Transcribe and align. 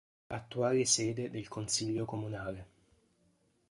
Attuale 0.31 0.83
sede 0.85 1.29
del 1.29 1.47
consiglio 1.47 2.05
comunale. 2.05 2.67